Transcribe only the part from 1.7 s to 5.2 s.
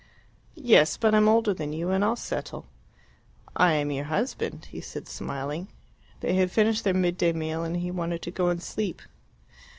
you, and I'll settle." "I am your husband," he said,